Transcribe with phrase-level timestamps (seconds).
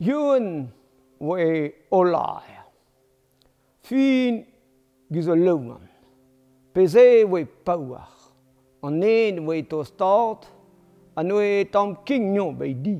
[0.00, 0.72] Youn
[1.20, 2.64] we olaer.
[3.82, 4.46] Fin
[5.12, 5.84] giz o laouan.
[6.72, 8.08] Peze we paouar.
[8.82, 10.46] An en we to start,
[11.16, 12.96] an we tam kignon bei di.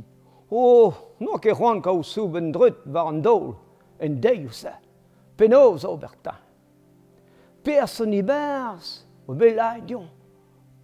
[0.50, 3.54] O, no ke c'hoant kao soub en drut war an dol,
[3.98, 4.50] en deioù
[5.36, 6.34] Penoz o berta.
[7.64, 10.06] Person ibarz, o belai dion,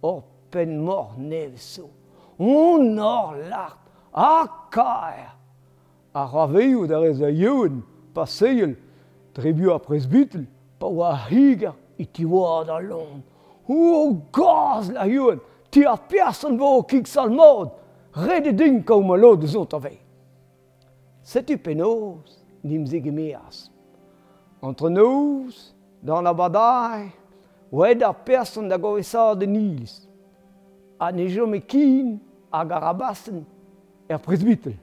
[0.01, 1.89] or pen mor nevso.
[2.39, 3.77] On or lart,
[4.13, 5.31] a kaer,
[6.17, 8.75] a raveoù da rez a yeun, pa seil,
[9.33, 10.47] trebu a presbitel,
[10.79, 13.21] pa oa higer e tiwad da lont.
[13.69, 17.69] O gaz la yeun, ti a persan vo kik salmod,
[18.15, 19.99] red e din kaum ma lo de zot avei.
[21.21, 23.69] Setu penoz, nimze gemeas.
[24.63, 25.53] Entre nous,
[26.01, 27.11] dans la badaille,
[27.71, 30.07] oed a person da govesa de nils.
[30.99, 32.17] A ne jome kin,
[32.51, 33.45] a garabassen
[34.09, 34.73] er presbitel.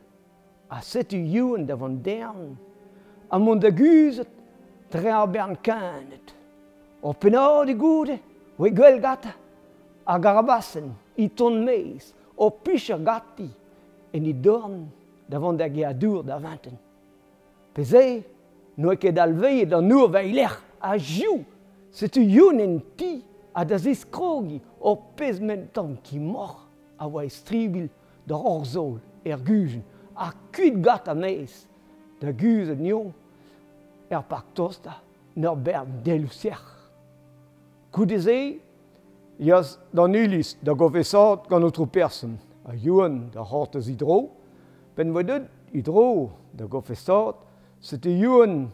[0.70, 2.56] a setu youan da van dern,
[3.30, 4.28] a mont da guzet,
[4.90, 6.34] tre a bern kanet.
[7.02, 8.18] O pennaud e goude,
[8.58, 9.34] we gwell gata,
[10.06, 13.48] a garabassen, i ton meis, o pischer gatti,
[14.14, 14.84] en i dorn
[15.28, 16.76] da van da geadour da vanten.
[17.74, 18.22] Peze,
[18.78, 21.44] noe ket al veie da nur a jiu,
[21.90, 23.22] setu youan en ti,
[23.54, 26.66] a da ziskrogi, o pezmentan ki mor,
[26.98, 27.88] a oa estribil
[28.26, 29.82] da orzol er gujen,
[30.16, 31.66] a kuit gat a meiz
[32.20, 32.76] da guz a
[34.10, 35.00] er pak tosta
[35.36, 36.60] nor bern delusier.
[37.90, 38.60] Koudeze,
[39.38, 44.28] Iaz dan ulis da gofesat gant outro person, a youn da hartez idro,
[44.94, 47.34] pen voa deud hidro da gofesat,
[47.80, 48.68] sete yoan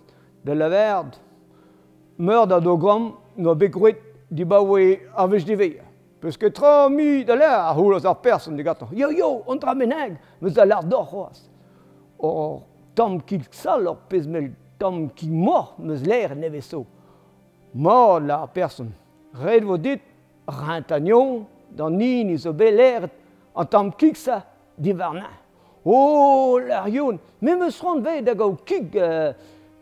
[0.44, 1.16] da laverd,
[2.18, 3.96] meur da dogram no begroet
[4.30, 4.83] di bawe
[5.16, 5.89] avej de veia.
[6.21, 8.89] Peus ket tra mi da le a houloz ar person de gato.
[8.93, 11.47] Yo, yo, on tra meneg, meus da lar dor c'hoaz.
[12.19, 12.63] Or,
[12.95, 16.85] tam ki sal or pez mel tam ki mor meus l'air neveso.
[17.73, 18.91] Mor la person.
[19.33, 20.03] Red vo dit,
[20.47, 23.09] rintagnon, dan nin iso be l'air
[23.57, 24.42] an tam kik sa
[24.77, 25.30] divarna.
[25.85, 29.33] O, l'ar yon, me meus ron ve da gao kik uh,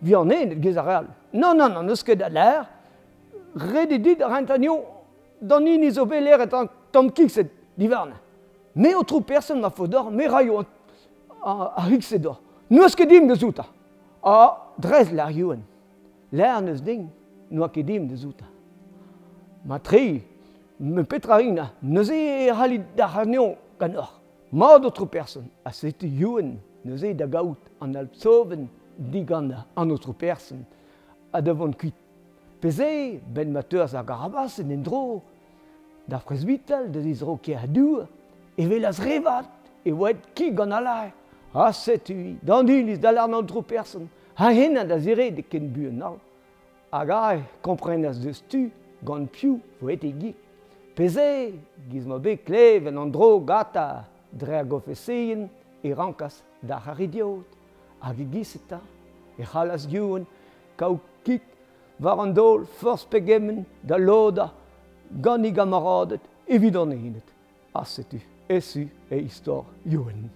[0.01, 1.11] vianen et gezaral.
[1.33, 2.71] Non, non, non, neus ket da l'air,
[3.57, 4.85] red dit rintagnon,
[5.41, 8.15] dan ini zo bet et an tamm kikset divarne.
[8.75, 10.67] Ne o tro person ma fodor, me raio an
[11.43, 12.41] a hikset dor.
[12.71, 13.67] Neus ket dim de zouta.
[14.23, 15.63] A drez la yoen.
[16.33, 17.09] Lær neus ding,
[17.51, 18.45] noa ket dim de zouta.
[19.65, 20.23] Ma tri,
[20.79, 24.13] me petrarina, neus e halit da haneo gan or.
[24.53, 30.13] Ma d'autre person, a set yoen, neus e da gaout an alpsoven diganda an autre
[30.13, 30.65] person,
[31.33, 31.95] a devon kuit.
[32.61, 35.23] Peze, ben ma teurs ar garabas en endro,
[36.09, 38.09] da presbital da diz roke a dour,
[38.59, 39.47] e velas revat,
[39.85, 41.13] e oet ki gant alai.
[41.55, 46.03] Ha setui, dan dilis da l'arn antro person, ha henna da zire de ken buen
[46.03, 46.19] al.
[46.91, 48.69] Hag ae, komprenas deus tu,
[49.07, 50.41] gant piou, voet e gik.
[50.99, 51.55] Peze,
[51.93, 55.47] giz ma be klev en andro gata, dre a gofe seien,
[55.85, 57.47] e rankas da haridiot.
[58.03, 58.81] Hag e giseta,
[59.39, 60.27] e c'halas gion,
[60.77, 61.45] kaou kik,
[62.01, 64.51] war an dol fors pegemmen da loda
[65.11, 67.29] gannig gamaradet evit an hinet.
[67.75, 70.31] Asetu, esu e istor joen.